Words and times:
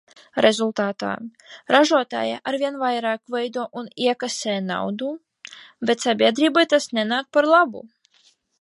Rezultātā, 0.43 1.09
ražotāji 1.75 2.39
arvien 2.51 2.79
vairāk 2.85 3.21
veido 3.35 3.65
un 3.83 3.91
iekasē 4.07 4.57
naudu, 4.71 5.11
bet 5.91 6.07
sabiedrībai 6.07 6.65
tas 6.73 6.89
nenāk 7.01 7.29
par 7.39 7.51
labu. 7.55 7.87